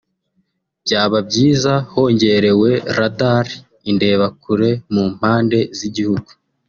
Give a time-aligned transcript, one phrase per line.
[0.85, 3.45] byaba byiza hongerewe radar
[3.89, 6.29] (indebakure) mu mpande z’igihugu